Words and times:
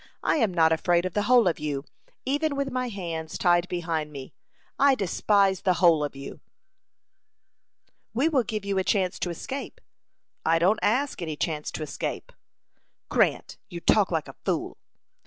I 0.23 0.37
am 0.37 0.51
not 0.51 0.71
afraid 0.71 1.05
of 1.05 1.13
the 1.13 1.21
whole 1.29 1.47
of 1.47 1.59
you, 1.59 1.85
even 2.25 2.55
with 2.55 2.71
my 2.71 2.89
hands 2.89 3.37
tied 3.37 3.67
behind 3.69 4.11
me. 4.11 4.33
I 4.79 4.95
despise 4.95 5.61
the 5.61 5.75
whole 5.75 6.03
of 6.03 6.15
you." 6.15 6.41
"We 8.11 8.27
will 8.27 8.41
give 8.41 8.65
you 8.65 8.79
a 8.79 8.83
chance 8.83 9.19
to 9.19 9.29
escape." 9.29 9.79
"I 10.43 10.57
don't 10.57 10.79
ask 10.81 11.21
any 11.21 11.35
chance 11.35 11.69
to 11.73 11.83
escape." 11.83 12.31
"Grant, 13.09 13.59
you 13.69 13.79
talk 13.79 14.09
like 14.09 14.27
a 14.27 14.33
fool." 14.43 14.79